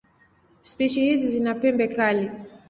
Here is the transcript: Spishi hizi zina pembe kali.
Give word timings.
Spishi 0.61 1.01
hizi 1.03 1.27
zina 1.27 1.53
pembe 1.55 1.87
kali. 1.87 2.29